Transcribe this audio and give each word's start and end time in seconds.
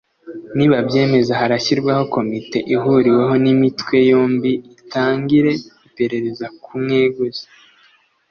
Nibabyemeza 0.55 1.33
harashyirwaho 1.39 2.03
komite 2.15 2.57
ihuriweho 2.75 3.33
n’imitwe 3.43 3.95
yombi 4.11 4.51
itangire 4.81 5.51
iperereza 5.87 6.45
ku 6.53 6.59
kumweguza 6.65 7.43